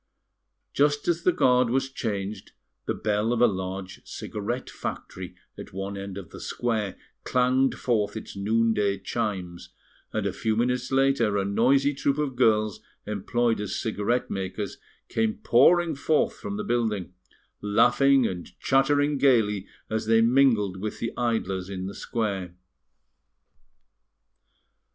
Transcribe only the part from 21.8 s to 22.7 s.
the square.